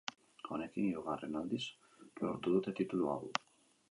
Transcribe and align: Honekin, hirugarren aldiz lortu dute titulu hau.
Honekin, 0.55 0.85
hirugarren 0.85 1.37
aldiz 1.41 1.61
lortu 2.23 2.57
dute 2.57 2.75
titulu 2.81 3.13
hau. 3.15 3.21